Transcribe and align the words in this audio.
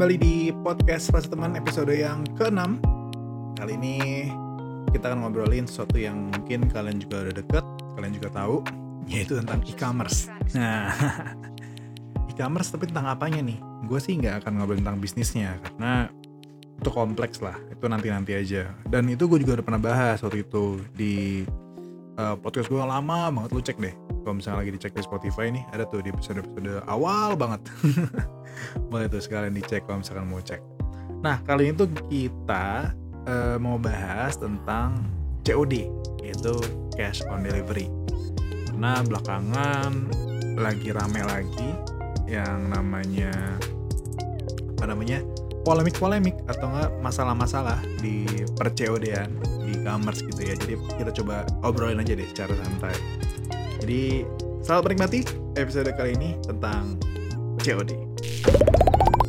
kembali 0.00 0.16
di 0.16 0.48
podcast 0.64 1.12
Rasa 1.12 1.28
Teman 1.28 1.60
episode 1.60 1.92
yang 1.92 2.24
ke-6 2.40 2.80
Kali 3.60 3.72
ini 3.76 4.32
kita 4.96 5.12
akan 5.12 5.28
ngobrolin 5.28 5.68
sesuatu 5.68 6.00
yang 6.00 6.32
mungkin 6.32 6.72
kalian 6.72 7.04
juga 7.04 7.28
udah 7.28 7.36
deket, 7.36 7.64
kalian 8.00 8.16
juga 8.16 8.32
tahu 8.32 8.64
Yaitu 9.12 9.36
tentang 9.36 9.60
e-commerce. 9.68 10.32
Nah, 10.56 10.88
e-commerce 12.32 12.72
tapi 12.72 12.88
tentang 12.88 13.12
apanya 13.12 13.44
nih? 13.44 13.60
Gue 13.84 14.00
sih 14.00 14.16
nggak 14.16 14.40
akan 14.40 14.64
ngobrolin 14.64 14.80
tentang 14.80 15.04
bisnisnya 15.04 15.60
Karena 15.68 16.08
itu 16.80 16.88
kompleks 16.88 17.44
lah, 17.44 17.60
itu 17.68 17.84
nanti-nanti 17.84 18.32
aja. 18.32 18.72
Dan 18.88 19.04
itu 19.04 19.28
gue 19.28 19.44
juga 19.44 19.60
udah 19.60 19.66
pernah 19.68 19.84
bahas 19.84 20.16
waktu 20.24 20.48
itu 20.48 20.80
di 20.96 21.44
uh, 22.16 22.40
podcast 22.40 22.72
gue 22.72 22.80
lama 22.80 23.28
banget, 23.28 23.52
lu 23.52 23.60
cek 23.60 23.76
deh 23.76 24.09
kalau 24.20 24.38
misalnya 24.38 24.62
lagi 24.64 24.72
dicek 24.76 24.92
di 24.92 25.02
Spotify 25.02 25.48
nih 25.48 25.64
ada 25.72 25.84
tuh 25.88 26.04
di 26.04 26.12
episode-episode 26.12 26.84
awal 26.86 27.34
banget. 27.34 27.60
Boleh 28.92 29.06
tuh 29.08 29.20
sekalian 29.24 29.56
dicek 29.56 29.88
kalau 29.88 30.04
misalkan 30.04 30.28
mau 30.28 30.40
cek. 30.40 30.60
Nah 31.24 31.40
kali 31.44 31.72
ini 31.72 31.74
tuh 31.76 31.88
kita 32.08 32.92
uh, 33.28 33.56
mau 33.56 33.76
bahas 33.80 34.36
tentang 34.36 35.00
COD 35.44 35.88
yaitu 36.20 36.54
cash 36.94 37.24
on 37.32 37.44
delivery. 37.44 37.88
Karena 38.68 39.00
belakangan 39.04 39.92
lagi 40.60 40.92
rame 40.92 41.22
lagi 41.24 41.70
yang 42.28 42.70
namanya 42.70 43.32
apa 44.76 44.84
namanya 44.96 45.20
polemik-polemik 45.60 46.40
atau 46.48 46.72
enggak 46.72 46.90
masalah-masalah 47.04 47.84
di 48.00 48.24
per 48.56 48.72
COD-an 48.72 49.28
di 49.68 49.76
e-commerce 49.76 50.24
gitu 50.24 50.40
ya. 50.40 50.54
Jadi 50.56 50.74
kita 50.96 51.10
coba 51.20 51.44
obrolin 51.64 52.00
aja 52.00 52.16
deh 52.16 52.28
secara 52.28 52.56
santai 52.56 52.96
jadi 53.90 54.22
selamat 54.62 54.82
menikmati 54.86 55.20
episode 55.58 55.90
kali 55.98 56.14
ini 56.14 56.38
tentang 56.46 56.94
COD. 57.58 57.90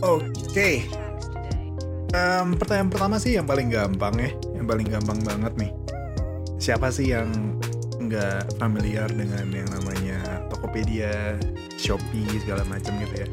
Oke, 0.06 0.22
okay. 0.54 0.76
um, 2.14 2.54
pertanyaan 2.54 2.94
pertama 2.94 3.18
sih 3.18 3.42
yang 3.42 3.50
paling 3.50 3.74
gampang 3.74 4.14
ya, 4.22 4.30
yang 4.54 4.70
paling 4.70 4.86
gampang 4.86 5.18
banget 5.26 5.50
nih. 5.58 5.74
Siapa 6.62 6.94
sih 6.94 7.10
yang 7.10 7.58
nggak 8.06 8.62
familiar 8.62 9.10
dengan 9.10 9.50
yang 9.50 9.66
namanya 9.74 10.46
Tokopedia, 10.54 11.42
Shopee 11.82 12.30
segala 12.46 12.62
macam 12.70 13.02
gitu 13.02 13.16
ya? 13.18 13.28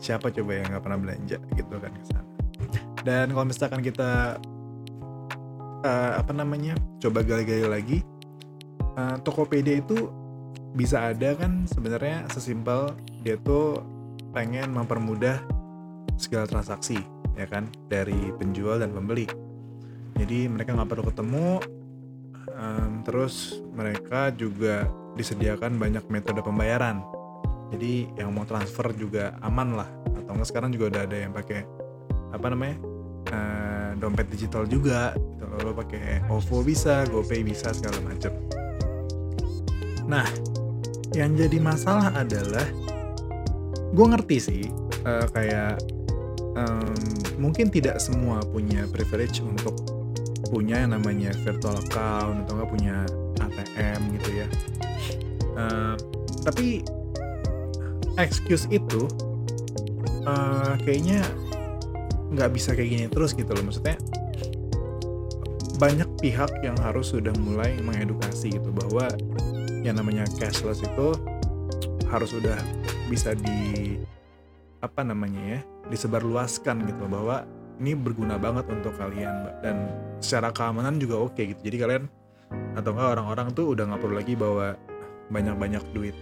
Siapa 0.00 0.32
coba 0.32 0.64
yang 0.64 0.72
nggak 0.72 0.80
pernah 0.80 0.96
belanja 0.96 1.36
gitu 1.60 1.74
kan 1.76 1.92
ke 1.92 2.04
sana? 2.08 2.24
Dan 3.04 3.36
kalau 3.36 3.44
misalkan 3.44 3.84
kita 3.84 4.40
uh, 5.84 6.12
apa 6.16 6.32
namanya 6.32 6.72
coba 7.04 7.20
gali-gali 7.20 7.68
lagi, 7.68 7.98
uh, 8.96 9.20
Tokopedia 9.20 9.84
itu 9.84 10.23
bisa 10.74 11.14
ada 11.14 11.38
kan 11.38 11.64
sebenarnya 11.70 12.26
sesimpel 12.34 12.92
dia 13.22 13.38
tuh 13.40 13.80
pengen 14.34 14.74
mempermudah 14.74 15.38
segala 16.18 16.50
transaksi 16.50 16.98
ya 17.38 17.46
kan? 17.46 17.70
Dari 17.88 18.34
penjual 18.36 18.82
dan 18.82 18.90
pembeli. 18.90 19.26
Jadi 20.18 20.46
mereka 20.50 20.74
nggak 20.74 20.90
perlu 20.90 21.04
ketemu 21.10 21.48
um, 22.54 22.92
terus 23.02 23.62
mereka 23.74 24.30
juga 24.34 24.86
disediakan 25.14 25.78
banyak 25.78 26.04
metode 26.10 26.42
pembayaran. 26.42 27.02
Jadi 27.74 28.10
yang 28.18 28.34
mau 28.34 28.46
transfer 28.46 28.90
juga 28.94 29.34
aman 29.42 29.78
lah. 29.78 29.88
Atau 30.14 30.38
enggak 30.38 30.48
sekarang 30.50 30.70
juga 30.70 30.94
udah 30.94 31.02
ada 31.06 31.16
yang 31.18 31.32
pakai 31.34 31.84
apa 32.34 32.46
namanya 32.50 32.76
uh, 33.30 33.90
dompet 33.94 34.26
digital 34.26 34.66
juga 34.66 35.14
gitu 35.14 35.46
lo 35.62 35.70
pakai 35.70 36.26
OVO 36.26 36.66
bisa 36.66 37.06
GoPay 37.06 37.46
bisa 37.46 37.70
segala 37.70 38.02
macam 38.02 38.34
nah 40.04 40.26
yang 41.14 41.38
jadi 41.38 41.62
masalah 41.62 42.10
adalah 42.14 42.66
gue 43.94 44.06
ngerti 44.10 44.36
sih 44.42 44.62
uh, 45.06 45.26
kayak 45.30 45.78
um, 46.58 46.94
mungkin 47.38 47.70
tidak 47.70 48.02
semua 48.02 48.42
punya 48.42 48.86
privilege 48.90 49.38
untuk 49.38 49.78
punya 50.50 50.82
yang 50.82 50.94
namanya 50.94 51.30
virtual 51.46 51.78
account 51.78 52.46
atau 52.46 52.52
nggak 52.58 52.70
punya 52.70 52.96
ATM 53.38 54.00
gitu 54.18 54.30
ya. 54.44 54.46
Uh, 55.54 55.94
tapi 56.42 56.82
excuse 58.18 58.66
itu 58.70 59.06
uh, 60.26 60.74
kayaknya 60.82 61.22
nggak 62.34 62.50
bisa 62.50 62.74
kayak 62.74 62.90
gini 62.90 63.06
terus 63.10 63.34
gitu 63.34 63.50
loh. 63.54 63.62
Maksudnya 63.66 63.98
banyak 65.78 66.06
pihak 66.22 66.50
yang 66.62 66.78
harus 66.82 67.10
sudah 67.10 67.34
mulai 67.42 67.74
mengedukasi 67.82 68.54
gitu 68.54 68.70
bahwa 68.70 69.10
yang 69.84 70.00
namanya 70.00 70.24
cashless 70.40 70.80
itu 70.80 71.12
harus 72.08 72.32
udah 72.32 72.56
bisa 73.12 73.36
di 73.36 73.94
apa 74.80 75.04
namanya 75.04 75.40
ya 75.40 75.60
disebarluaskan 75.92 76.88
gitu 76.88 77.04
bahwa 77.08 77.44
ini 77.80 77.92
berguna 77.92 78.40
banget 78.40 78.64
untuk 78.70 78.96
kalian 78.96 79.50
dan 79.60 79.92
secara 80.24 80.54
keamanan 80.54 80.96
juga 80.96 81.20
oke 81.20 81.36
okay, 81.36 81.52
gitu. 81.52 81.68
Jadi 81.68 81.76
kalian 81.76 82.04
atau 82.78 82.90
enggak 82.94 83.18
orang-orang 83.18 83.48
tuh 83.52 83.66
udah 83.76 83.84
nggak 83.92 84.00
perlu 84.00 84.16
lagi 84.16 84.34
bawa 84.38 84.78
banyak-banyak 85.28 85.84
duit 85.92 86.16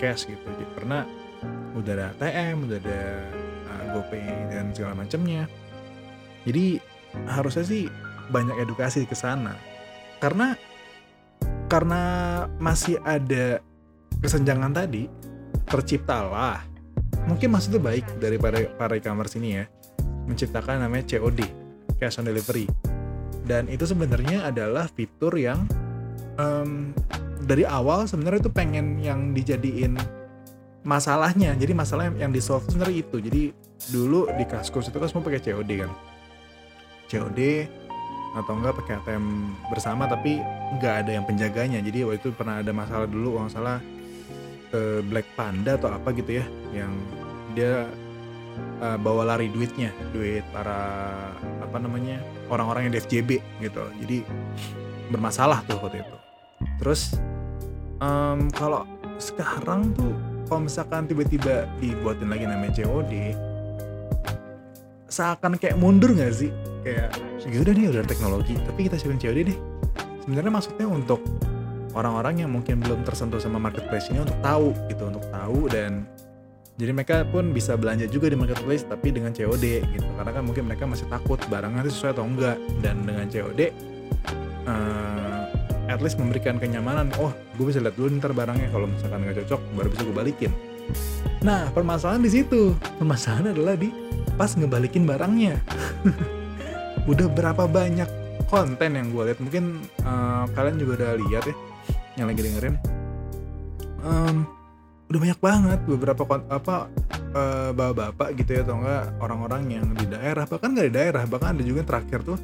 cash 0.00 0.24
gitu. 0.24 0.40
Jadi 0.40 0.64
karena 0.80 1.04
udah 1.76 1.92
ada 1.92 2.06
ATM 2.16 2.70
udah 2.70 2.78
ada 2.78 3.00
uh, 3.68 3.84
GoPay 3.98 4.26
dan 4.48 4.70
segala 4.72 4.94
macamnya. 5.04 5.44
Jadi 6.46 6.78
harusnya 7.26 7.64
sih 7.66 7.84
banyak 8.30 8.56
edukasi 8.64 9.04
ke 9.04 9.16
sana. 9.18 9.58
Karena 10.22 10.56
karena 11.74 12.02
masih 12.62 13.02
ada 13.02 13.58
kesenjangan 14.22 14.70
tadi 14.70 15.10
terciptalah. 15.66 16.62
Mungkin 17.26 17.50
maksudnya 17.50 17.82
baik 17.82 18.06
dari 18.22 18.38
para 18.38 18.62
para 18.78 18.94
e-commerce 18.94 19.34
ini 19.34 19.58
ya. 19.58 19.64
Menciptakan 20.30 20.86
namanya 20.86 21.02
COD 21.10 21.42
cash 21.98 22.22
on 22.22 22.30
delivery. 22.30 22.70
Dan 23.42 23.66
itu 23.66 23.90
sebenarnya 23.90 24.46
adalah 24.46 24.86
fitur 24.86 25.34
yang 25.34 25.66
um, 26.38 26.94
dari 27.42 27.66
awal 27.66 28.06
sebenarnya 28.06 28.46
itu 28.46 28.52
pengen 28.54 29.02
yang 29.02 29.34
dijadiin 29.34 29.98
masalahnya. 30.86 31.58
Jadi 31.58 31.74
masalah 31.74 32.14
yang, 32.14 32.30
di 32.30 32.38
solve 32.38 32.70
sebenarnya 32.70 33.02
itu. 33.02 33.18
Jadi 33.18 33.42
dulu 33.90 34.30
di 34.30 34.46
kaskus 34.46 34.94
itu 34.94 34.96
kan 35.02 35.10
semua 35.10 35.26
pakai 35.26 35.42
COD 35.42 35.70
kan. 35.82 35.90
COD 37.10 37.40
atau 38.34 38.52
enggak 38.58 38.74
pakai 38.82 38.98
ATM 38.98 39.24
bersama 39.70 40.10
tapi 40.10 40.42
nggak 40.78 40.94
ada 41.06 41.10
yang 41.14 41.24
penjaganya. 41.24 41.78
Jadi 41.78 42.02
waktu 42.02 42.18
itu 42.18 42.28
pernah 42.34 42.60
ada 42.60 42.72
masalah 42.74 43.06
dulu 43.06 43.38
kalau 43.38 43.50
salah 43.50 43.78
eh, 44.74 45.00
Black 45.06 45.26
Panda 45.38 45.78
atau 45.78 45.90
apa 45.94 46.10
gitu 46.12 46.42
ya 46.42 46.44
yang 46.74 46.90
dia 47.54 47.86
uh, 48.82 48.98
bawa 48.98 49.34
lari 49.34 49.46
duitnya 49.46 49.94
duit 50.10 50.42
para 50.50 50.78
apa 51.62 51.76
namanya 51.78 52.18
orang-orang 52.50 52.90
yang 52.90 52.92
di 52.98 53.00
FJB 53.02 53.30
gitu. 53.62 53.84
Jadi 54.02 54.26
bermasalah 55.14 55.62
tuh 55.70 55.78
waktu 55.78 56.02
itu. 56.02 56.16
Terus 56.82 57.14
um, 58.02 58.50
kalau 58.50 58.82
sekarang 59.22 59.94
tuh 59.94 60.10
kalau 60.50 60.66
misalkan 60.66 61.06
tiba-tiba 61.06 61.70
dibuatin 61.78 62.28
lagi 62.28 62.44
namanya 62.44 62.72
COD 62.82 63.12
seakan 65.08 65.54
kayak 65.56 65.78
mundur 65.78 66.10
nggak 66.10 66.34
sih 66.34 66.50
kayak 66.84 67.10
ya 67.48 67.58
udah 67.64 67.72
nih 67.72 67.88
udah 67.90 68.04
teknologi 68.04 68.54
tapi 68.60 68.86
kita 68.86 69.00
siapin 69.00 69.16
COD 69.16 69.38
deh. 69.48 69.58
Sebenarnya 70.22 70.52
maksudnya 70.52 70.86
untuk 70.88 71.20
orang-orang 71.96 72.44
yang 72.44 72.50
mungkin 72.52 72.84
belum 72.84 73.02
tersentuh 73.08 73.40
sama 73.40 73.56
marketplace 73.56 74.12
ini 74.12 74.20
untuk 74.20 74.36
tahu 74.44 74.76
gitu 74.92 75.08
untuk 75.08 75.24
tahu 75.32 75.68
dan 75.72 76.04
jadi 76.74 76.90
mereka 76.90 77.22
pun 77.30 77.54
bisa 77.54 77.78
belanja 77.78 78.10
juga 78.10 78.26
di 78.26 78.36
marketplace 78.36 78.82
tapi 78.84 79.14
dengan 79.14 79.30
COD 79.30 79.64
gitu. 79.94 80.08
Karena 80.18 80.30
kan 80.34 80.42
mungkin 80.42 80.66
mereka 80.66 80.84
masih 80.90 81.06
takut 81.06 81.38
barangnya 81.46 81.86
sesuai 81.86 82.18
atau 82.18 82.26
enggak. 82.26 82.58
Dan 82.82 83.06
dengan 83.06 83.30
COD 83.30 83.60
uh, 83.62 83.70
eh, 84.66 85.92
at 85.94 86.02
least 86.02 86.18
memberikan 86.18 86.58
kenyamanan. 86.58 87.14
Oh 87.22 87.30
gue 87.54 87.64
bisa 87.70 87.78
lihat 87.78 87.94
dulu 87.94 88.10
ntar 88.18 88.34
barangnya. 88.34 88.74
Kalau 88.74 88.90
misalkan 88.90 89.22
nggak 89.22 89.46
cocok 89.46 89.60
baru 89.78 89.88
bisa 89.94 90.02
gue 90.02 90.16
balikin. 90.18 90.50
Nah 91.46 91.70
permasalahan 91.70 92.26
di 92.26 92.30
situ. 92.42 92.74
Permasalahan 92.98 93.54
adalah 93.54 93.78
di 93.78 93.94
pas 94.34 94.50
ngebalikin 94.50 95.06
barangnya 95.06 95.62
udah 97.04 97.26
berapa 97.28 97.64
banyak 97.68 98.08
konten 98.48 98.90
yang 98.96 99.12
gue 99.12 99.22
lihat 99.32 99.40
mungkin 99.40 99.84
uh, 100.04 100.48
kalian 100.52 100.76
juga 100.80 100.92
udah 101.04 101.12
lihat 101.26 101.44
ya 101.48 101.56
yang 102.14 102.26
lagi 102.30 102.40
dengerin. 102.46 102.76
Um, 104.04 104.46
udah 105.10 105.20
banyak 105.20 105.40
banget 105.40 105.80
beberapa 105.84 106.22
apa 106.48 106.88
uh, 107.34 107.70
bapak-bapak 107.74 108.28
gitu 108.40 108.50
ya 108.56 108.60
atau 108.64 108.76
enggak 108.80 109.04
orang-orang 109.20 109.62
yang 109.68 109.86
di 109.92 110.06
daerah 110.08 110.44
bahkan 110.48 110.72
nggak 110.72 110.86
di 110.88 110.94
daerah 110.94 111.22
bahkan 111.28 111.56
ada 111.56 111.62
juga 111.64 111.84
yang 111.84 111.90
terakhir 111.90 112.20
tuh 112.24 112.38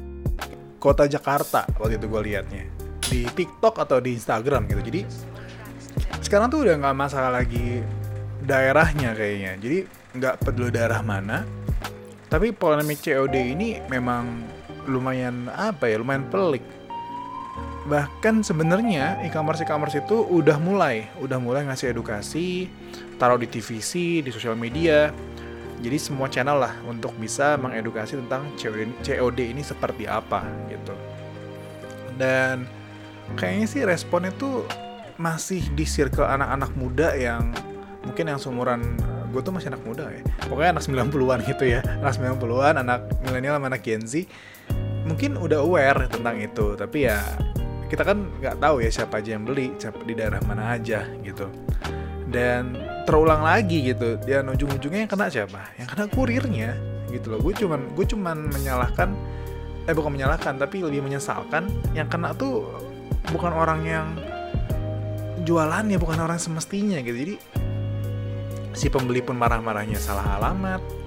kota 0.81 1.05
Jakarta 1.05 1.65
waktu 1.77 1.97
itu 1.97 2.07
gue 2.09 2.21
liatnya. 2.31 2.65
Di 3.11 3.27
TikTok 3.27 3.75
atau 3.81 3.97
di 3.99 4.15
Instagram 4.15 4.69
gitu. 4.71 4.81
Jadi 4.81 5.01
sekarang 6.21 6.47
tuh 6.47 6.63
udah 6.63 6.75
nggak 6.79 6.95
masalah 6.97 7.31
lagi 7.33 7.81
daerahnya 8.45 9.13
kayaknya. 9.13 9.51
Jadi 9.61 9.77
nggak 10.17 10.35
peduli 10.43 10.71
daerah 10.73 11.01
mana. 11.05 11.43
Tapi 12.31 12.55
polemik 12.55 13.03
COD 13.03 13.35
ini 13.35 13.83
memang 13.91 14.47
lumayan 14.89 15.49
apa 15.53 15.89
ya 15.89 16.01
lumayan 16.01 16.25
pelik. 16.29 16.63
Bahkan 17.81 18.45
sebenarnya 18.45 19.19
e-commerce 19.25 19.65
e-commerce 19.65 19.97
itu 19.97 20.21
udah 20.21 20.61
mulai 20.61 21.09
udah 21.17 21.41
mulai 21.41 21.65
ngasih 21.65 21.91
edukasi 21.91 22.69
taruh 23.17 23.41
di 23.41 23.49
TVC 23.49 24.21
di 24.21 24.29
sosial 24.29 24.53
media. 24.53 25.09
Jadi 25.81 25.97
semua 25.97 26.29
channel 26.29 26.61
lah 26.61 26.77
untuk 26.85 27.09
bisa 27.17 27.57
mengedukasi 27.57 28.13
tentang 28.21 28.45
COD 29.01 29.39
ini 29.41 29.65
seperti 29.65 30.05
apa 30.05 30.45
gitu. 30.69 30.93
Dan 32.21 32.69
kayaknya 33.33 33.65
sih 33.65 33.81
responnya 33.81 34.29
tuh 34.37 34.61
masih 35.17 35.65
di 35.73 35.85
circle 35.85 36.25
anak-anak 36.25 36.71
muda 36.77 37.17
yang 37.17 37.49
mungkin 38.05 38.29
yang 38.29 38.37
seumuran 38.37 38.81
gue 39.31 39.41
tuh 39.41 39.49
masih 39.49 39.73
anak 39.73 39.81
muda 39.81 40.05
ya. 40.11 40.21
Pokoknya 40.45 40.77
anak 40.77 40.83
90-an 40.85 41.39
gitu 41.49 41.63
ya. 41.65 41.81
Anak 41.81 42.13
90-an 42.13 42.75
anak 42.77 42.99
milenial 43.25 43.57
sama 43.57 43.73
anak 43.73 43.81
Gen 43.81 44.05
Z 44.05 44.29
mungkin 45.05 45.37
udah 45.37 45.59
aware 45.65 46.05
tentang 46.07 46.37
itu 46.41 46.77
tapi 46.77 47.09
ya 47.09 47.19
kita 47.91 48.07
kan 48.07 48.23
nggak 48.39 48.55
tahu 48.63 48.79
ya 48.79 48.89
siapa 48.89 49.19
aja 49.19 49.35
yang 49.35 49.43
beli 49.43 49.75
siapa 49.75 49.99
di 50.07 50.15
daerah 50.15 50.39
mana 50.47 50.79
aja 50.79 51.03
gitu. 51.27 51.51
Dan 52.31 52.79
terulang 53.03 53.43
lagi 53.43 53.91
gitu 53.91 54.15
dan 54.23 54.47
ujung-ujungnya 54.47 55.03
yang 55.03 55.11
kena 55.11 55.27
siapa? 55.27 55.75
Yang 55.75 55.87
kena 55.91 56.05
kurirnya 56.07 56.71
gitu 57.11 57.35
loh. 57.35 57.43
Gue 57.43 57.51
cuman 57.51 57.91
gue 57.91 58.05
cuman 58.07 58.47
menyalahkan 58.47 59.11
eh 59.83 59.91
bukan 59.91 60.15
menyalahkan 60.15 60.55
tapi 60.55 60.79
lebih 60.79 61.03
menyesalkan 61.03 61.67
yang 61.91 62.07
kena 62.07 62.31
tuh 62.31 62.63
bukan 63.35 63.51
orang 63.51 63.83
yang 63.83 64.07
jualannya 65.43 65.99
bukan 65.99 66.23
orang 66.23 66.39
semestinya 66.39 67.03
gitu. 67.03 67.17
Jadi 67.27 67.35
si 68.71 68.87
pembeli 68.87 69.19
pun 69.19 69.35
marah-marahnya 69.35 69.99
salah 69.99 70.39
alamat 70.39 71.00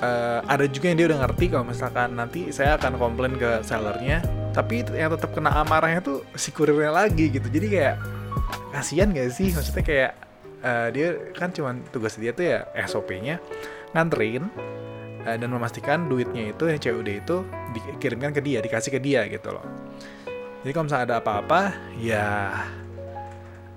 uh, 0.00 0.40
ada 0.48 0.64
juga 0.70 0.88
yang 0.88 0.98
dia 1.02 1.06
udah 1.12 1.20
ngerti 1.26 1.44
kalau 1.52 1.64
misalkan 1.68 2.16
nanti 2.16 2.48
saya 2.54 2.80
akan 2.80 2.96
komplain 2.96 3.36
ke 3.36 3.60
sellernya 3.66 4.24
tapi 4.52 4.84
yang 4.92 5.12
tetap 5.12 5.32
kena 5.32 5.52
amarahnya 5.64 6.00
tuh 6.04 6.24
si 6.36 6.52
kurirnya 6.52 6.92
lagi 6.92 7.32
gitu. 7.32 7.48
Jadi 7.48 7.66
kayak 7.72 7.96
kasihan 8.72 9.08
gak 9.12 9.32
sih? 9.32 9.48
Maksudnya 9.52 9.84
kayak 9.84 10.12
uh, 10.64 10.88
dia 10.92 11.08
kan 11.36 11.50
cuma 11.52 11.76
tugas 11.90 12.16
dia 12.16 12.32
tuh 12.32 12.44
ya 12.46 12.58
SOP-nya 12.84 13.40
nganterin 13.96 14.48
uh, 15.24 15.36
dan 15.36 15.48
memastikan 15.48 16.08
duitnya 16.08 16.52
itu 16.52 16.64
yang 16.68 16.78
COD 16.80 17.08
itu 17.24 17.36
dikirimkan 17.72 18.32
ke 18.36 18.40
dia 18.44 18.60
dikasih 18.60 18.92
ke 18.92 19.00
dia 19.00 19.24
gitu 19.28 19.52
loh. 19.52 19.64
Jadi 20.62 20.70
kalau 20.70 20.84
misalnya 20.86 21.04
ada 21.10 21.16
apa-apa 21.18 21.74
ya 21.98 22.54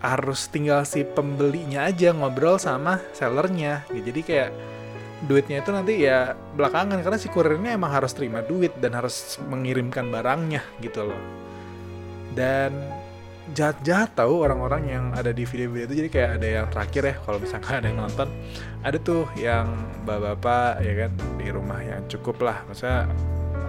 harus 0.04 0.46
tinggal 0.54 0.86
si 0.86 1.02
pembelinya 1.02 1.90
aja 1.90 2.14
ngobrol 2.14 2.62
sama 2.62 3.02
sellernya. 3.16 3.88
Jadi 3.90 4.22
kayak 4.22 4.50
duitnya 5.26 5.62
itu 5.62 5.70
nanti 5.74 5.94
ya 6.06 6.34
belakangan 6.34 7.02
karena 7.02 7.20
si 7.20 7.28
kurirnya 7.30 7.76
emang 7.76 7.92
harus 7.92 8.14
terima 8.14 8.46
duit 8.46 8.74
dan 8.80 8.94
harus 8.96 9.42
mengirimkan 9.46 10.10
barangnya 10.10 10.62
gitu 10.80 11.10
loh. 11.10 11.22
Dan 12.38 12.72
jahat-jahat 13.54 14.18
tahu 14.18 14.42
orang-orang 14.46 14.84
yang 14.90 15.06
ada 15.14 15.34
di 15.34 15.46
video-video 15.46 15.86
itu. 15.86 15.94
Jadi 16.06 16.10
kayak 16.10 16.32
ada 16.42 16.48
yang 16.48 16.66
terakhir 16.70 17.04
ya 17.06 17.16
kalau 17.22 17.38
misalkan 17.42 17.74
ada 17.82 17.88
yang 17.90 18.00
nonton. 18.02 18.30
Ada 18.86 18.98
tuh 19.02 19.26
yang 19.38 19.66
bapak-bapak 20.06 20.86
ya 20.86 20.94
kan 21.06 21.12
di 21.42 21.48
rumah 21.50 21.80
yang 21.82 22.02
cukup 22.06 22.42
lah. 22.46 22.62
Maksudnya 22.70 23.10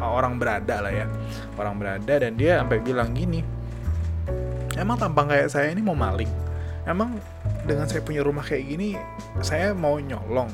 orang 0.01 0.37
berada 0.37 0.85
lah 0.85 0.93
ya. 0.93 1.07
Orang 1.57 1.81
berada 1.81 2.15
dan 2.21 2.37
dia 2.37 2.61
sampai 2.61 2.79
bilang 2.85 3.17
gini 3.17 3.57
emang 4.77 5.01
tampang 5.01 5.27
kayak 5.33 5.49
saya 5.49 5.73
ini 5.73 5.81
mau 5.81 5.97
maling? 5.97 6.29
Emang 6.87 7.19
dengan 7.67 7.89
saya 7.91 7.99
punya 8.05 8.23
rumah 8.23 8.47
kayak 8.47 8.63
gini 8.63 8.95
saya 9.43 9.75
mau 9.75 9.99
nyolong 9.99 10.47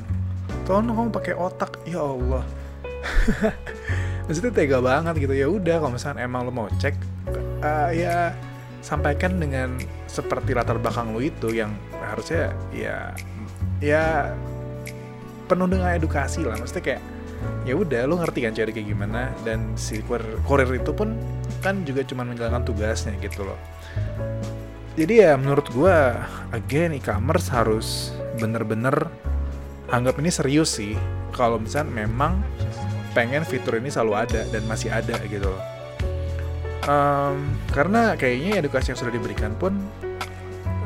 tolong 0.63 0.91
kamu 0.91 1.09
pakai 1.11 1.33
otak. 1.35 1.79
Ya 1.87 2.01
Allah. 2.01 2.43
Maksudnya 4.27 4.51
tega 4.55 4.79
banget 4.79 5.15
gitu. 5.19 5.33
Ya 5.35 5.47
udah 5.51 5.75
kalau 5.83 5.93
misalnya 5.95 6.23
emang 6.23 6.47
lo 6.47 6.51
mau 6.51 6.71
cek 6.79 6.95
uh, 7.63 7.91
ya 7.91 8.31
sampaikan 8.83 9.39
dengan 9.39 9.79
seperti 10.07 10.51
latar 10.51 10.77
belakang 10.77 11.15
lo 11.15 11.23
itu 11.23 11.55
yang 11.55 11.71
harusnya 12.03 12.51
ya 12.75 13.15
ya 13.79 14.35
penuh 15.47 15.67
dengan 15.67 15.95
edukasi 15.95 16.43
lah. 16.43 16.55
Maksudnya 16.59 16.83
kayak 16.83 17.01
ya 17.67 17.73
udah 17.75 18.07
lo 18.07 18.19
ngerti 18.19 18.39
kan 18.47 18.53
cari 18.55 18.71
kayak 18.71 18.87
gimana? 18.87 19.31
Dan 19.43 19.75
si 19.75 19.99
kurir 20.47 20.69
itu 20.71 20.91
pun 20.95 21.15
kan 21.59 21.83
juga 21.87 22.03
cuma 22.07 22.27
menjalankan 22.27 22.63
tugasnya 22.63 23.15
gitu 23.19 23.43
loh. 23.47 23.59
Jadi 24.93 25.25
ya 25.25 25.33
menurut 25.33 25.65
gue 25.73 25.97
again 26.53 26.93
e-commerce 26.93 27.49
harus 27.49 28.13
bener-bener 28.37 29.09
anggap 29.93 30.17
ini 30.17 30.33
serius 30.33 30.81
sih. 30.81 30.97
Kalau 31.29 31.61
misalnya 31.61 31.93
memang 31.93 32.41
pengen 33.13 33.45
fitur 33.45 33.77
ini 33.77 33.93
selalu 33.93 34.25
ada 34.25 34.41
dan 34.49 34.65
masih 34.65 34.89
ada 34.89 35.13
gitu 35.29 35.53
loh. 35.53 35.63
Um, 36.83 37.55
karena 37.71 38.17
kayaknya 38.19 38.59
edukasi 38.59 38.91
yang 38.91 38.99
sudah 38.99 39.13
diberikan 39.13 39.55
pun 39.55 39.71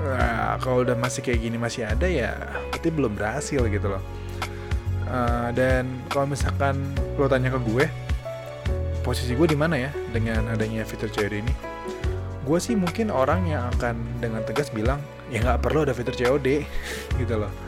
uh, 0.05 0.53
kalau 0.61 0.85
udah 0.85 0.93
masih 0.93 1.25
kayak 1.25 1.41
gini 1.41 1.57
masih 1.57 1.89
ada 1.89 2.05
ya 2.05 2.37
berarti 2.69 2.89
belum 2.93 3.15
berhasil 3.15 3.63
gitu 3.65 3.87
loh. 3.87 4.03
Uh, 5.07 5.49
dan 5.55 5.87
kalau 6.11 6.27
misalkan 6.27 6.75
lo 7.15 7.31
tanya 7.31 7.55
ke 7.55 7.59
gue 7.63 7.87
posisi 9.07 9.39
gue 9.39 9.47
di 9.47 9.55
mana 9.55 9.79
ya 9.79 9.91
dengan 10.11 10.51
adanya 10.51 10.83
fitur 10.83 11.07
COD 11.07 11.33
ini? 11.39 11.53
Gue 12.43 12.59
sih 12.59 12.75
mungkin 12.75 13.11
orang 13.11 13.47
yang 13.47 13.71
akan 13.75 14.19
dengan 14.19 14.43
tegas 14.43 14.67
bilang 14.71 14.99
ya 15.31 15.43
nggak 15.43 15.63
perlu 15.63 15.87
ada 15.87 15.95
fitur 15.95 16.15
COD 16.15 16.63
gitu 17.19 17.35
loh 17.39 17.66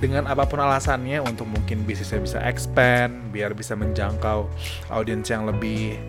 dengan 0.00 0.24
apa 0.26 0.48
pun 0.48 0.58
alasannya 0.58 1.20
untuk 1.20 1.44
mungkin 1.44 1.84
bisnisnya 1.84 2.24
bisa 2.24 2.38
expand 2.48 3.30
biar 3.30 3.52
bisa 3.52 3.76
menjangkau 3.76 4.48
audiens 4.88 5.28
yang 5.28 5.44
lebih 5.44 6.00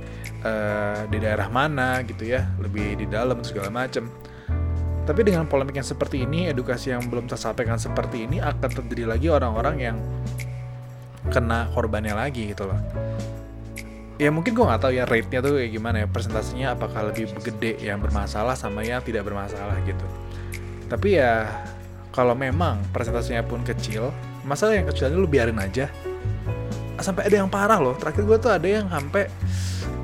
uh, 0.48 1.04
di 1.12 1.20
daerah 1.20 1.52
mana 1.52 2.00
gitu 2.08 2.24
ya 2.24 2.48
lebih 2.58 2.96
di 2.96 3.06
dalam 3.06 3.44
segala 3.44 3.68
macam 3.68 4.08
tapi 5.02 5.28
dengan 5.28 5.50
polemik 5.50 5.76
yang 5.76 5.88
seperti 5.88 6.24
ini 6.24 6.48
edukasi 6.48 6.94
yang 6.94 7.04
belum 7.10 7.26
tersampaikan 7.26 7.76
seperti 7.76 8.30
ini 8.30 8.38
akan 8.38 8.70
terjadi 8.70 9.10
lagi 9.10 9.28
orang-orang 9.28 9.76
yang 9.82 9.98
kena 11.34 11.70
korbannya 11.74 12.14
lagi 12.14 12.54
gitu 12.54 12.70
loh. 12.70 12.78
Ya 14.22 14.30
mungkin 14.30 14.54
gue 14.54 14.62
nggak 14.62 14.82
tahu 14.86 14.94
ya 14.94 15.10
rate-nya 15.10 15.42
tuh 15.42 15.58
kayak 15.58 15.72
gimana 15.74 16.06
ya 16.06 16.08
presentasinya 16.08 16.78
apakah 16.78 17.10
lebih 17.10 17.34
gede 17.42 17.82
yang 17.82 17.98
bermasalah 17.98 18.54
sama 18.54 18.86
yang 18.86 19.02
tidak 19.02 19.26
bermasalah 19.26 19.74
gitu. 19.82 20.06
Tapi 20.86 21.18
ya 21.18 21.50
kalau 22.12 22.36
memang 22.36 22.84
presentasinya 22.92 23.42
pun 23.48 23.64
kecil 23.64 24.12
masalah 24.44 24.76
yang 24.76 24.88
kecil 24.88 25.12
lu 25.12 25.28
biarin 25.28 25.58
aja. 25.58 25.88
Sampai 27.02 27.26
ada 27.26 27.36
yang 27.42 27.50
parah 27.50 27.82
loh. 27.82 27.98
Terakhir 27.98 28.24
gue 28.28 28.38
tuh 28.38 28.52
ada 28.54 28.68
yang 28.68 28.86
sampai 28.92 29.26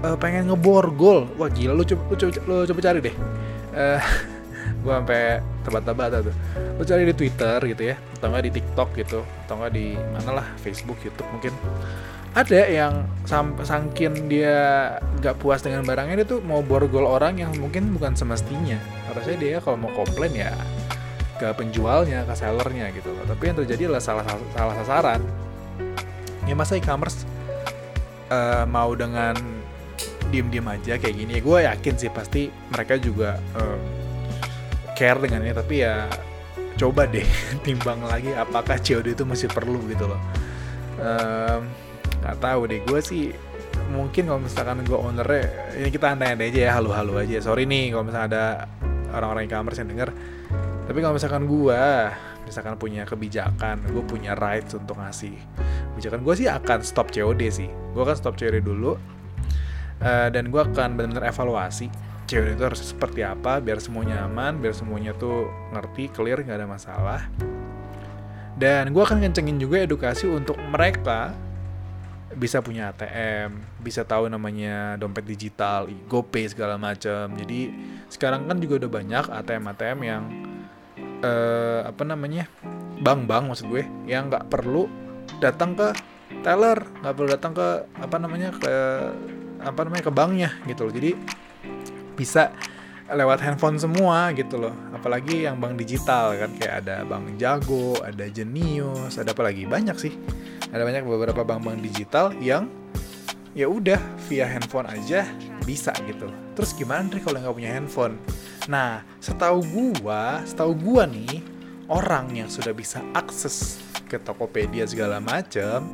uh, 0.01 0.17
pengen 0.17 0.49
ngeborgol 0.49 1.29
wah 1.37 1.51
gila 1.51 1.77
lu 1.77 1.85
coba 1.85 2.03
lu 2.09 2.15
coba, 2.17 2.31
lu 2.47 2.55
coba 2.65 2.79
cari 2.81 2.99
deh. 3.03 3.15
Uh, 3.77 4.01
gue 4.81 4.89
sampai 4.89 5.37
tebak-tebak 5.61 6.33
tuh. 6.33 6.35
Lu 6.81 6.81
cari 6.81 7.05
di 7.05 7.13
Twitter 7.13 7.61
gitu 7.61 7.93
ya 7.93 7.95
atau 8.17 8.33
nggak 8.33 8.49
di 8.49 8.51
TikTok 8.57 8.89
gitu 8.97 9.21
atau 9.21 9.53
nggak 9.61 9.69
di 9.69 9.93
mana 9.93 10.41
lah 10.41 10.47
Facebook 10.57 10.97
YouTube 11.05 11.29
mungkin. 11.29 11.53
Ada 12.33 12.65
yang 12.73 13.05
sangkin 13.61 14.25
dia 14.25 14.97
nggak 15.21 15.37
puas 15.37 15.61
dengan 15.61 15.85
barangnya 15.85 16.25
dia 16.25 16.27
tuh 16.37 16.41
mau 16.41 16.65
borgol 16.65 17.05
orang 17.05 17.37
yang 17.37 17.53
mungkin 17.61 17.93
bukan 17.93 18.17
semestinya. 18.17 18.81
Harusnya 19.05 19.37
dia 19.37 19.55
kalau 19.61 19.77
mau 19.77 19.93
komplain 19.93 20.33
ya 20.33 20.49
ke 21.37 21.47
penjualnya 21.53 22.25
ke 22.25 22.33
sellernya 22.33 22.89
gitu 22.91 23.13
loh. 23.13 23.23
Tapi 23.29 23.43
yang 23.47 23.57
terjadi 23.63 23.81
adalah 23.93 24.03
salah 24.03 24.25
salah 24.53 24.75
sasaran. 24.83 25.21
Ya 26.49 26.55
masa 26.57 26.75
e-commerce 26.75 27.23
uh, 28.33 28.65
mau 28.65 28.91
dengan 28.97 29.37
diem-diem 30.27 30.67
aja 30.67 30.99
kayak 30.99 31.15
gini 31.15 31.39
gue 31.39 31.63
yakin 31.63 31.95
sih 31.95 32.11
pasti 32.11 32.51
mereka 32.67 32.99
juga 32.99 33.39
uh, 33.55 33.79
care 34.97 35.21
dengan 35.21 35.45
ini. 35.45 35.53
Tapi 35.53 35.75
ya 35.85 36.09
coba 36.77 37.05
deh 37.07 37.25
timbang 37.65 38.01
lagi 38.03 38.33
apakah 38.33 38.77
COD 38.81 39.13
itu 39.13 39.23
masih 39.23 39.47
perlu 39.53 39.79
gitu 39.87 40.09
loh. 40.09 40.21
Um, 40.97 41.69
nggak 42.25 42.37
tahu 42.41 42.61
deh. 42.65 42.81
Gue 42.83 42.99
sih 42.99 43.29
mungkin 43.93 44.27
kalau 44.27 44.41
misalkan 44.41 44.83
gue 44.83 44.97
ownernya 44.97 45.77
ini 45.79 45.89
kita 45.93 46.17
andai-andai 46.17 46.49
aja 46.49 46.59
ya 46.59 46.71
halu-halu 46.75 47.21
aja. 47.21 47.37
Sorry 47.45 47.69
nih 47.69 47.93
kalau 47.93 48.03
misalkan 48.09 48.33
ada 48.33 48.67
orang-orang 49.13 49.47
e-commerce 49.47 49.79
yang 49.79 49.89
denger 49.91 50.09
tapi 50.87 51.03
kalau 51.03 51.19
misalkan 51.19 51.43
gue 51.45 51.83
misalkan 52.47 52.79
punya 52.79 53.03
kebijakan 53.03 53.83
gue 53.91 54.03
punya 54.07 54.31
rights 54.39 54.71
untuk 54.73 54.95
ngasih 54.97 55.35
kebijakan 55.93 56.23
gue 56.23 56.33
sih 56.39 56.47
akan 56.47 56.79
stop 56.79 57.11
COD 57.11 57.41
sih 57.51 57.67
gue 57.67 58.01
akan 58.01 58.15
stop 58.15 58.39
COD 58.39 58.63
dulu 58.63 58.95
uh, 59.99 60.27
dan 60.31 60.47
gue 60.47 60.61
akan 60.63 60.95
benar-benar 60.95 61.27
evaluasi 61.27 61.91
COD 62.23 62.55
itu 62.55 62.63
harus 62.63 62.79
seperti 62.79 63.27
apa 63.27 63.59
biar 63.59 63.83
semuanya 63.83 64.23
aman 64.23 64.63
biar 64.63 64.71
semuanya 64.71 65.11
tuh 65.11 65.51
ngerti 65.75 66.07
clear 66.15 66.39
nggak 66.39 66.63
ada 66.63 66.67
masalah 66.71 67.21
dan 68.55 68.89
gue 68.95 69.03
akan 69.03 69.21
kencengin 69.21 69.59
juga 69.59 69.83
edukasi 69.83 70.25
untuk 70.25 70.55
mereka 70.57 71.35
bisa 72.37 72.61
punya 72.61 72.93
ATM, 72.93 73.81
bisa 73.81 74.05
tahu 74.05 74.29
namanya 74.29 74.93
dompet 75.01 75.25
digital, 75.25 75.89
GoPay 76.05 76.53
segala 76.53 76.77
macam. 76.77 77.33
Jadi 77.33 77.73
sekarang 78.13 78.45
kan 78.45 78.61
juga 78.61 78.85
udah 78.85 78.91
banyak 78.93 79.25
ATM-ATM 79.25 79.99
yang 80.05 80.23
uh, 81.21 81.87
apa 81.87 82.03
namanya 82.03 82.49
bank-bank 83.01 83.53
maksud 83.53 83.69
gue 83.69 83.83
yang 84.09 84.29
nggak 84.29 84.49
perlu 84.49 84.89
datang 85.37 85.77
ke 85.77 85.93
teller, 86.41 86.79
nggak 87.01 87.13
perlu 87.13 87.29
datang 87.29 87.53
ke 87.55 87.67
apa 88.01 88.15
namanya 88.17 88.49
ke 88.55 88.73
apa 89.61 89.79
namanya 89.85 90.03
ke 90.05 90.13
banknya 90.13 90.49
gitu 90.65 90.87
loh. 90.87 90.93
Jadi 90.93 91.11
bisa 92.17 92.53
lewat 93.07 93.39
handphone 93.39 93.79
semua 93.79 94.35
gitu 94.35 94.59
loh. 94.59 94.73
Apalagi 94.91 95.47
yang 95.47 95.61
bank 95.61 95.79
digital 95.79 96.35
kan 96.35 96.51
kayak 96.59 96.73
ada 96.83 97.07
bank 97.07 97.39
jago 97.39 97.95
ada 98.03 98.27
jenius 98.27 99.15
ada 99.15 99.31
apa 99.31 99.47
lagi? 99.47 99.63
Banyak 99.63 99.97
sih. 99.97 100.13
Ada 100.67 100.83
banyak 100.83 101.07
beberapa 101.07 101.47
bank-bank 101.47 101.79
digital 101.79 102.35
yang 102.43 102.67
ya 103.57 103.65
udah 103.65 103.97
via 104.29 104.45
handphone 104.45 104.85
aja 104.85 105.25
bisa 105.65 105.89
gitu. 106.05 106.29
Terus 106.53 106.77
gimana 106.77 107.09
nih 107.09 107.25
kalau 107.25 107.41
nggak 107.41 107.55
punya 107.57 107.71
handphone? 107.73 108.21
Nah 108.69 109.01
setahu 109.17 109.65
gua 109.97 110.45
setahu 110.45 110.77
gua 110.77 111.09
nih 111.09 111.41
orang 111.89 112.29
yang 112.37 112.45
sudah 112.53 112.69
bisa 112.69 113.01
akses 113.17 113.81
ke 114.05 114.21
Tokopedia 114.21 114.85
segala 114.85 115.17
macam 115.17 115.89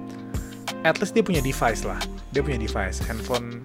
at 0.83 0.99
least 0.99 1.15
dia 1.15 1.23
punya 1.23 1.39
device 1.39 1.87
lah. 1.87 2.03
Dia 2.35 2.43
punya 2.43 2.59
device. 2.59 2.99
Handphone 2.99 3.63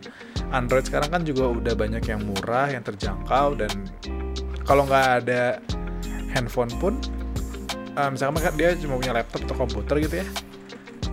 Android 0.54 0.86
sekarang 0.86 1.10
kan 1.10 1.22
juga 1.26 1.50
udah 1.50 1.74
banyak 1.74 2.06
yang 2.06 2.22
murah 2.22 2.70
yang 2.70 2.86
terjangkau 2.86 3.58
dan 3.58 3.72
kalau 4.62 4.86
nggak 4.86 5.26
ada 5.26 5.58
handphone 6.30 6.70
pun 6.78 6.94
uh, 7.98 8.08
misalkan 8.08 8.38
kan 8.38 8.54
dia 8.54 8.78
cuma 8.78 9.00
punya 9.00 9.16
laptop 9.16 9.42
atau 9.48 9.56
komputer 9.66 9.96
gitu 10.06 10.22
ya 10.22 10.26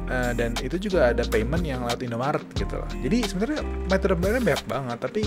uh, 0.10 0.32
dan 0.34 0.54
itu 0.62 0.78
juga 0.90 1.12
ada 1.12 1.24
payment 1.28 1.64
yang 1.66 1.84
lewat 1.86 2.02
Indomaret 2.06 2.46
gitu 2.58 2.80
loh 2.80 2.90
jadi 3.02 3.18
sebenarnya 3.26 3.62
metode-metode 3.90 4.44
banyak 4.44 4.64
banget 4.66 4.98
tapi 5.00 5.22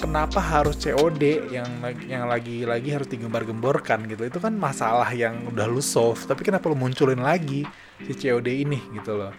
kenapa 0.00 0.40
harus 0.40 0.80
COD 0.80 1.52
yang 1.52 1.68
yang 2.08 2.24
lagi-lagi 2.24 2.88
harus 2.88 3.08
digembar-gemborkan 3.12 4.08
gitu 4.08 4.24
itu 4.24 4.38
kan 4.40 4.56
masalah 4.56 5.08
yang 5.12 5.44
udah 5.52 5.68
lu 5.68 5.84
solve 5.84 6.18
tapi 6.24 6.40
kenapa 6.40 6.72
lu 6.72 6.76
munculin 6.76 7.20
lagi 7.20 7.68
si 8.00 8.12
COD 8.16 8.48
ini 8.64 8.80
gitu 8.96 9.20
loh 9.20 9.32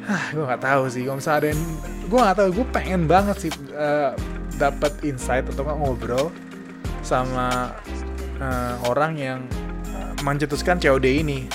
Hah, 0.00 0.32
gue 0.32 0.42
nggak 0.42 0.64
tahu 0.64 0.82
sih. 0.88 1.04
Kalau 1.04 1.20
misalnya 1.20 1.38
ada 1.38 1.48
yang, 1.52 1.62
gue 2.08 2.18
nggak 2.18 2.36
tahu. 2.40 2.48
Gue 2.56 2.66
pengen 2.72 3.02
banget 3.04 3.36
sih 3.46 3.52
uh, 3.76 4.16
dapat 4.56 4.92
insight 5.04 5.44
atau 5.52 5.62
nggak 5.62 5.78
ngobrol 5.78 6.32
sama 7.04 7.76
uh, 8.40 8.74
orang 8.88 9.12
yang 9.20 9.40
mencetuskan 10.24 10.80
COD 10.80 11.06
ini. 11.20 11.46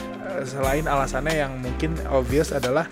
Selain 0.44 0.84
alasannya 0.84 1.36
yang 1.40 1.56
mungkin 1.64 1.96
obvious 2.12 2.52
adalah 2.52 2.90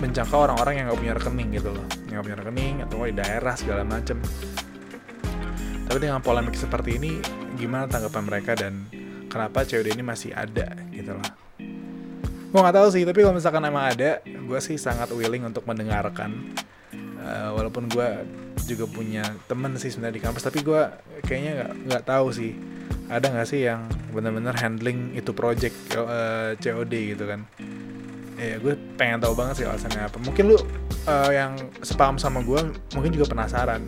menjangkau 0.00 0.48
orang-orang 0.48 0.80
yang 0.80 0.84
nggak 0.88 1.00
punya 1.00 1.14
rekening 1.16 1.48
gitu 1.56 1.70
loh, 1.76 1.86
nggak 2.08 2.22
punya 2.24 2.36
rekening 2.40 2.74
atau 2.84 3.04
di 3.04 3.14
daerah 3.16 3.54
segala 3.56 3.82
macem. 3.84 4.16
Tapi 5.86 5.98
dengan 6.00 6.24
polemik 6.24 6.56
seperti 6.56 6.96
ini, 6.96 7.20
gimana 7.54 7.86
tanggapan 7.86 8.24
mereka 8.26 8.52
dan 8.56 8.88
kenapa 9.28 9.64
COD 9.68 9.92
ini 9.92 10.02
masih 10.02 10.32
ada 10.32 10.72
gitu 10.90 11.14
loh? 11.14 11.46
gue 12.56 12.64
nggak 12.64 12.78
tahu 12.80 12.88
sih 12.88 13.04
tapi 13.04 13.20
kalau 13.20 13.36
misalkan 13.36 13.68
emang 13.68 13.84
ada 13.92 14.24
gue 14.24 14.60
sih 14.64 14.80
sangat 14.80 15.12
willing 15.12 15.44
untuk 15.44 15.68
mendengarkan 15.68 16.56
uh, 17.20 17.52
walaupun 17.52 17.84
gue 17.84 18.08
juga 18.64 18.88
punya 18.88 19.28
temen 19.44 19.76
sih 19.76 19.92
sebenarnya 19.92 20.16
di 20.16 20.24
kampus 20.24 20.48
tapi 20.48 20.64
gue 20.64 20.82
kayaknya 21.26 21.52
nggak 21.52 21.72
nggak 21.84 22.04
tahu 22.08 22.32
sih 22.32 22.56
ada 23.06 23.26
nggak 23.30 23.46
sih 23.46 23.66
yang 23.66 23.86
benar-benar 24.10 24.58
handling 24.58 25.14
itu 25.14 25.30
project 25.30 25.76
uh, 25.94 26.06
eh, 26.06 26.50
COD 26.58 26.94
gitu 27.14 27.24
kan? 27.26 27.46
Ya 28.36 28.60
gue 28.60 28.74
pengen 29.00 29.22
tahu 29.22 29.32
banget 29.32 29.62
sih 29.62 29.64
alasannya 29.64 30.02
apa. 30.10 30.18
Mungkin 30.20 30.44
lu 30.52 30.58
uh, 31.08 31.30
yang 31.30 31.56
sepaham 31.80 32.18
sama 32.18 32.42
gue 32.42 32.74
mungkin 32.92 33.14
juga 33.14 33.32
penasaran 33.32 33.86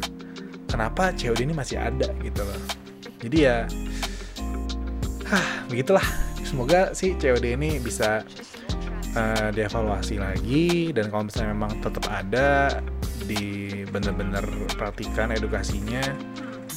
kenapa 0.70 1.10
COD 1.16 1.44
ini 1.44 1.54
masih 1.54 1.82
ada 1.82 2.08
gitu 2.22 2.42
loh. 2.46 2.60
Jadi 3.18 3.38
ya 3.42 3.66
hah 5.28 5.46
begitulah. 5.66 6.04
Semoga 6.46 6.96
sih 6.96 7.12
COD 7.18 7.60
ini 7.60 7.76
bisa 7.76 8.24
uh, 9.12 9.48
dievaluasi 9.52 10.16
lagi 10.16 10.94
dan 10.96 11.12
kalau 11.12 11.28
misalnya 11.28 11.50
memang 11.52 11.72
tetap 11.84 12.04
ada 12.08 12.80
di 13.28 13.68
bener-bener 13.84 14.44
perhatikan 14.72 15.28
edukasinya 15.36 16.00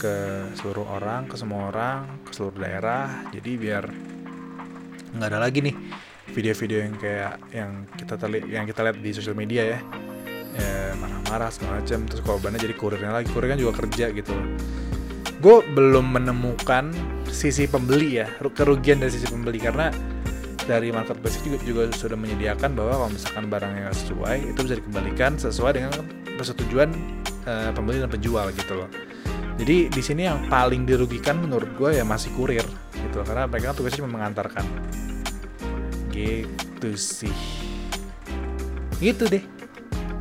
ke 0.01 0.15
seluruh 0.58 0.98
orang, 0.98 1.29
ke 1.29 1.38
semua 1.38 1.70
orang, 1.70 2.25
ke 2.25 2.34
seluruh 2.34 2.58
daerah. 2.58 3.29
Jadi 3.29 3.51
biar 3.62 3.86
nggak 5.13 5.29
ada 5.29 5.39
lagi 5.43 5.62
nih 5.62 5.75
video-video 6.34 6.77
yang 6.89 6.96
kayak 6.98 7.34
yang 7.53 7.72
kita 7.93 8.15
terli 8.17 8.39
yang 8.50 8.65
kita 8.65 8.81
lihat 8.81 8.98
di 8.98 9.12
sosial 9.12 9.36
media 9.36 9.77
ya, 9.77 9.79
ya 10.55 10.96
marah-marah 10.96 11.50
segala 11.51 11.84
macam 11.84 12.00
terus 12.08 12.22
korbannya 12.24 12.60
jadi 12.63 12.75
kurirnya 12.79 13.12
lagi 13.12 13.27
kurir 13.36 13.51
kan 13.51 13.60
juga 13.60 13.74
kerja 13.84 14.15
gitu 14.15 14.31
gue 15.41 15.58
belum 15.75 16.15
menemukan 16.15 16.96
sisi 17.27 17.67
pembeli 17.67 18.24
ya 18.24 18.27
kerugian 18.55 19.03
dari 19.03 19.12
sisi 19.12 19.27
pembeli 19.27 19.60
karena 19.60 19.91
dari 20.70 20.93
marketplace 20.93 21.41
juga, 21.41 21.58
juga 21.65 21.84
sudah 21.91 22.15
menyediakan 22.15 22.77
bahwa 22.77 22.93
kalau 23.03 23.12
misalkan 23.12 23.46
barangnya 23.50 23.89
nggak 23.89 23.98
sesuai 23.98 24.38
itu 24.53 24.60
bisa 24.62 24.75
dikembalikan 24.77 25.31
sesuai 25.36 25.72
dengan 25.75 25.91
persetujuan 26.38 26.89
uh, 27.50 27.72
pembeli 27.74 27.98
dan 28.00 28.10
penjual 28.13 28.46
gitu 28.53 28.74
loh. 28.77 28.89
Jadi 29.61 29.93
di 29.93 30.01
sini 30.01 30.25
yang 30.25 30.49
paling 30.49 30.89
dirugikan 30.89 31.37
menurut 31.37 31.69
gue 31.77 31.93
ya 31.93 32.01
masih 32.01 32.33
kurir 32.33 32.65
gitu 32.97 33.21
karena 33.21 33.45
mereka 33.45 33.77
tugasnya 33.77 34.01
cuma 34.01 34.17
mengantarkan. 34.17 34.65
Gitu 36.09 36.89
sih. 36.97 37.37
Gitu 38.97 39.29
deh. 39.29 39.45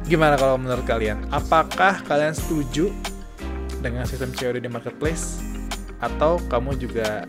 Gimana 0.04 0.37
kalau 0.37 0.61
menurut 0.61 0.85
kalian? 0.85 1.25
Apakah 1.32 2.04
kalian 2.04 2.37
setuju 2.37 2.92
dengan 3.80 4.04
sistem 4.04 4.28
COD 4.37 4.61
di 4.61 4.68
marketplace 4.68 5.40
atau 6.04 6.37
kamu 6.52 6.76
juga 6.76 7.25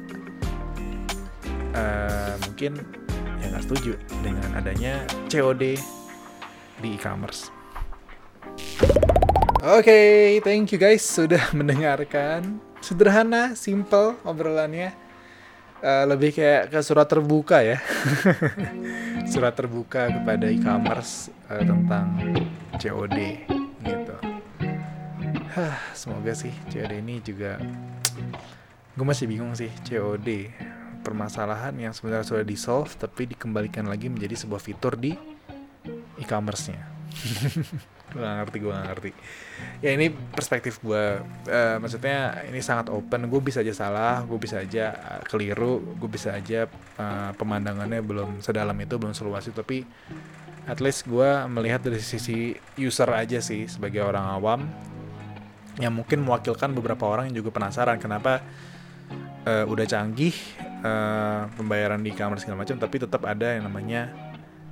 uh, 1.72 2.36
mungkin 2.44 2.76
yang 3.40 3.56
nggak 3.56 3.64
setuju 3.72 3.96
dengan 4.20 4.52
adanya 4.60 5.08
COD 5.32 5.80
di 6.84 6.90
e-commerce. 6.92 7.61
Oke, 9.62 9.94
okay, 9.94 10.42
thank 10.42 10.74
you 10.74 10.82
guys 10.82 11.06
sudah 11.06 11.38
mendengarkan. 11.54 12.58
Sederhana, 12.82 13.54
simple 13.54 14.18
obrolannya. 14.26 14.90
Uh, 15.86 16.10
lebih 16.10 16.34
kayak 16.34 16.74
ke 16.74 16.82
surat 16.82 17.06
terbuka 17.06 17.62
ya. 17.62 17.78
surat 19.38 19.54
terbuka 19.54 20.10
kepada 20.10 20.50
e-commerce 20.50 21.30
uh, 21.46 21.62
tentang 21.62 22.10
COD 22.74 23.18
gitu. 23.86 24.18
Hah, 25.54 25.78
semoga 25.94 26.34
sih 26.34 26.58
COD 26.74 26.98
ini 26.98 27.22
juga 27.22 27.62
gue 28.98 29.06
masih 29.06 29.30
bingung 29.30 29.54
sih 29.54 29.70
COD 29.86 30.50
permasalahan 31.06 31.78
yang 31.78 31.94
sebenarnya 31.94 32.26
sudah 32.26 32.42
di 32.42 32.58
solve 32.58 32.98
tapi 32.98 33.30
dikembalikan 33.30 33.86
lagi 33.86 34.10
menjadi 34.10 34.42
sebuah 34.42 34.58
fitur 34.58 34.98
di 34.98 35.14
e-commerce-nya. 36.18 36.82
gue 38.12 38.22
gak 38.22 38.38
ngerti, 38.44 38.58
gue 38.60 38.72
gak 38.72 38.88
ngerti. 38.92 39.12
Ya 39.80 39.90
ini 39.96 40.12
perspektif 40.12 40.84
gue, 40.84 41.24
uh, 41.48 41.78
maksudnya 41.80 42.44
ini 42.48 42.60
sangat 42.60 42.92
open. 42.92 43.32
Gue 43.32 43.40
bisa 43.40 43.64
aja 43.64 43.72
salah, 43.72 44.22
gue 44.28 44.38
bisa 44.38 44.60
aja 44.60 44.92
uh, 44.92 45.22
keliru, 45.24 45.80
gue 45.96 46.10
bisa 46.12 46.36
aja 46.36 46.68
uh, 47.00 47.32
pemandangannya 47.40 48.04
belum 48.04 48.44
sedalam 48.44 48.76
itu, 48.78 48.96
belum 49.00 49.16
seluas 49.16 49.48
itu. 49.48 49.56
Tapi 49.56 49.88
at 50.70 50.78
least 50.84 51.10
gue 51.10 51.30
melihat 51.50 51.82
dari 51.82 51.98
sisi 52.04 52.54
user 52.78 53.10
aja 53.10 53.42
sih 53.42 53.66
sebagai 53.66 54.06
orang 54.06 54.26
awam 54.30 54.62
yang 55.80 55.96
mungkin 55.96 56.22
mewakilkan 56.22 56.76
beberapa 56.76 57.08
orang 57.08 57.32
yang 57.32 57.42
juga 57.42 57.58
penasaran 57.58 57.98
kenapa 57.98 58.44
uh, 59.48 59.66
udah 59.66 59.86
canggih 59.90 60.36
uh, 60.84 61.50
pembayaran 61.58 62.04
di 62.04 62.14
e-commerce 62.14 62.46
segala 62.46 62.62
macam 62.62 62.78
tapi 62.78 62.96
tetap 63.02 63.24
ada 63.26 63.58
yang 63.58 63.66
namanya 63.66 64.12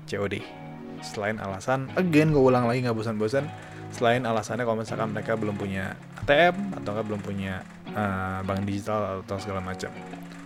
COD 0.06 0.59
selain 1.02 1.40
alasan 1.40 1.88
again 1.96 2.32
gue 2.32 2.42
ulang 2.42 2.68
lagi 2.68 2.84
nggak 2.84 2.96
bosan-bosan 2.96 3.48
selain 3.90 4.22
alasannya 4.22 4.64
kalau 4.66 4.78
misalkan 4.80 5.10
mereka 5.10 5.34
belum 5.34 5.58
punya 5.58 5.98
ATM 6.22 6.78
atau 6.78 6.90
nggak 6.94 7.06
belum 7.10 7.22
punya 7.26 7.66
uh, 7.94 8.46
bank 8.46 8.70
digital 8.70 9.26
atau 9.26 9.38
segala 9.42 9.66
macam. 9.66 9.90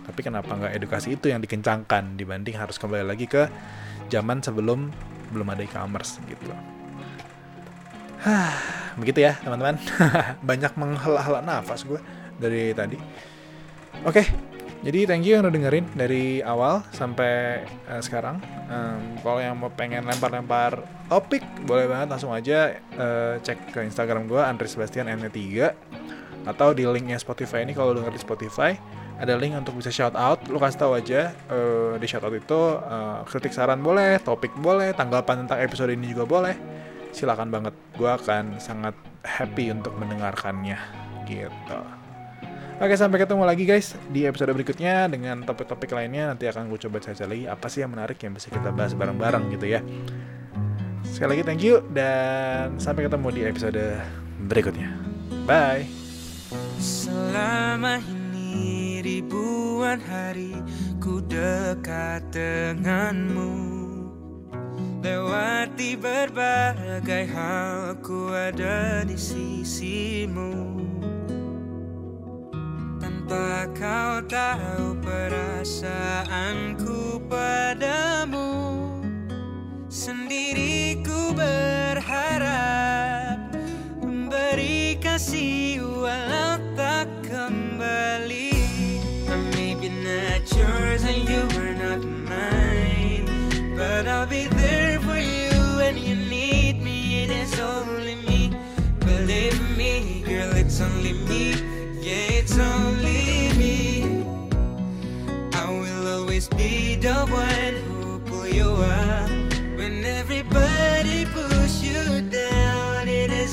Tapi 0.04 0.20
kenapa 0.20 0.48
nggak 0.48 0.72
edukasi 0.76 1.16
itu 1.16 1.28
yang 1.28 1.40
dikencangkan 1.44 2.16
dibanding 2.16 2.56
harus 2.56 2.80
kembali 2.80 3.04
lagi 3.04 3.28
ke 3.28 3.48
zaman 4.08 4.40
sebelum 4.40 4.88
belum 5.32 5.48
ada 5.52 5.64
e-commerce 5.64 6.20
gitu. 6.24 6.52
Begitu 9.00 9.28
ya 9.28 9.36
teman-teman. 9.44 9.76
Banyak 10.48 10.72
menghela-hela 10.80 11.40
nafas 11.44 11.84
gue 11.84 12.00
dari 12.40 12.72
tadi. 12.72 12.96
Oke, 14.04 14.20
okay, 14.20 14.26
jadi 14.84 15.08
thank 15.08 15.24
you 15.24 15.32
yang 15.32 15.48
udah 15.48 15.54
dengerin 15.56 15.88
dari 15.96 16.44
awal 16.44 16.84
sampai 16.92 17.64
uh, 17.88 18.04
sekarang. 18.04 18.36
Um, 18.68 19.16
kalau 19.24 19.40
yang 19.40 19.56
mau 19.56 19.72
pengen 19.72 20.04
lempar-lempar 20.04 20.84
topik, 21.08 21.40
boleh 21.64 21.88
banget 21.88 22.12
langsung 22.12 22.36
aja 22.36 22.76
uh, 23.00 23.40
cek 23.40 23.72
ke 23.72 23.80
Instagram 23.80 24.28
gue 24.28 24.36
Andre 24.36 24.68
Sebastian 24.68 25.08
N3 25.08 25.40
atau 26.44 26.76
di 26.76 26.84
linknya 26.84 27.16
Spotify 27.16 27.64
ini 27.64 27.72
kalau 27.72 27.96
denger 27.96 28.12
di 28.12 28.20
Spotify 28.20 28.76
ada 29.16 29.40
link 29.40 29.56
untuk 29.56 29.80
bisa 29.80 29.88
shout 29.88 30.12
out. 30.12 30.44
Lu 30.52 30.60
kasih 30.60 30.76
tahu 30.76 30.92
aja 31.00 31.32
uh, 31.48 31.96
di 31.96 32.04
shout 32.04 32.20
out 32.20 32.36
itu 32.36 32.60
uh, 32.76 33.24
kritik 33.24 33.56
saran 33.56 33.80
boleh, 33.80 34.20
topik 34.20 34.52
boleh, 34.60 34.92
tanggapan 34.92 35.48
tentang 35.48 35.64
episode 35.64 35.96
ini 35.96 36.12
juga 36.12 36.28
boleh. 36.28 36.54
Silakan 37.14 37.48
banget, 37.48 37.72
gue 37.96 38.10
akan 38.10 38.60
sangat 38.60 38.92
happy 39.24 39.72
untuk 39.72 39.96
mendengarkannya 39.96 40.76
gitu. 41.24 42.03
Oke 42.74 42.98
sampai 42.98 43.22
ketemu 43.22 43.46
lagi 43.46 43.62
guys 43.62 43.94
di 44.10 44.26
episode 44.26 44.50
berikutnya 44.50 45.06
dengan 45.06 45.46
topik-topik 45.46 45.94
lainnya 45.94 46.34
nanti 46.34 46.50
akan 46.50 46.66
gue 46.66 46.78
coba 46.82 46.98
cari 46.98 47.22
lagi 47.22 47.44
apa 47.46 47.66
sih 47.70 47.86
yang 47.86 47.94
menarik 47.94 48.18
yang 48.18 48.34
bisa 48.34 48.50
kita 48.50 48.74
bahas 48.74 48.98
bareng-bareng 48.98 49.46
gitu 49.54 49.78
ya. 49.78 49.80
Sekali 51.06 51.38
lagi 51.38 51.42
thank 51.46 51.62
you 51.62 51.86
dan 51.94 52.74
sampai 52.82 53.06
ketemu 53.06 53.30
di 53.30 53.40
episode 53.46 53.84
berikutnya. 54.50 54.90
Bye. 55.46 55.86
Selama 56.82 58.02
ini 58.02 58.98
ribuan 59.06 60.02
hari 60.02 60.58
ku 60.98 61.22
dekat 61.22 62.26
denganmu 62.34 63.54
Lewati 64.98 65.94
berbagai 65.94 67.30
hal 67.30 68.02
ku 68.02 68.34
ada 68.34 69.06
di 69.06 69.14
sisimu 69.14 70.50
Tanpa 73.34 73.66
kau 73.74 74.22
tahu 74.30 74.94
perasaanku 75.02 77.18
padamu 77.26 78.73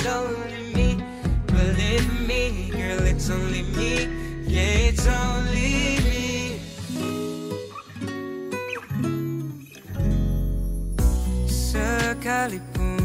down 0.04 0.32
It 0.34 0.48
is 0.48 0.48
only 0.48 0.74
me. 0.74 1.04
Believe 1.48 2.28
me, 2.28 2.72
girl, 2.72 3.06
it's 3.06 3.30
only 3.30 3.64
me. 3.78 4.10
Yeah, 4.48 4.90
it's 4.90 5.06
only 5.06 6.02
me. 6.02 6.58
Sekalipun 11.46 13.00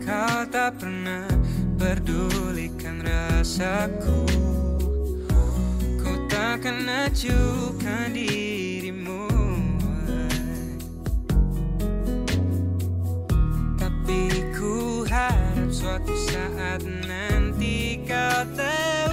kau 0.00 0.48
tak 0.48 0.80
pernah 0.80 1.28
pedulikan 1.76 3.04
rasaku 3.04 4.24
Ku 6.00 6.12
takkan 6.32 6.88
acuhkan 6.88 8.16
dirimu 8.16 8.51
suatu 15.82 16.14
saat 16.30 16.86
nanti 17.10 17.98
kau 18.06 18.46
tahu 18.54 19.11